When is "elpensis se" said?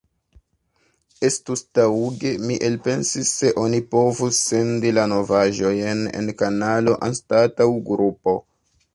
2.69-3.51